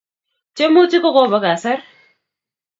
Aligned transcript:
tyemutik 0.55 1.01
ko 1.03 1.09
Kobo 1.15 1.37
kasar 1.43 1.79